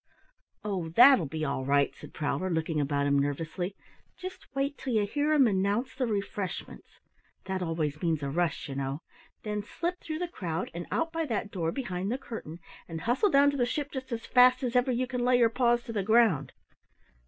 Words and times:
"Oh, 0.63 0.89
that'll 0.89 1.27
be 1.27 1.45
all 1.45 1.63
right," 1.63 1.93
said 1.95 2.11
Prowler, 2.11 2.49
looking 2.49 2.81
about 2.81 3.05
him 3.05 3.19
nervously. 3.19 3.75
"Just 4.17 4.47
wait 4.55 4.75
till 4.75 4.93
you 4.93 5.05
hear 5.05 5.31
'em 5.31 5.45
announce 5.45 5.93
the 5.93 6.07
refreshments 6.07 6.87
that 7.45 7.61
always 7.61 8.01
means 8.01 8.23
a 8.23 8.31
rush, 8.31 8.67
you 8.67 8.73
know. 8.73 9.03
Then 9.43 9.61
slip 9.61 9.99
through 9.99 10.17
the 10.17 10.27
crowd 10.27 10.71
and 10.73 10.87
out 10.89 11.11
by 11.13 11.27
that 11.27 11.51
door 11.51 11.71
behind 11.71 12.11
the 12.11 12.17
curtain, 12.17 12.57
and 12.87 13.01
hustle 13.01 13.29
down 13.29 13.51
to 13.51 13.57
the 13.57 13.63
ship 13.67 13.91
just 13.91 14.11
as 14.11 14.25
fast 14.25 14.63
as 14.63 14.75
ever 14.75 14.91
you 14.91 15.05
can 15.05 15.23
lay 15.23 15.37
your 15.37 15.49
paws 15.49 15.83
to 15.83 15.93
the 15.93 16.01
ground!" 16.01 16.51